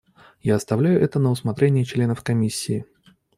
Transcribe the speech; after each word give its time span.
Я 0.41 0.55
оставляю 0.55 0.99
это 0.99 1.19
на 1.19 1.29
усмотрение 1.29 1.85
членов 1.85 2.23
Комиссии. 2.23 2.87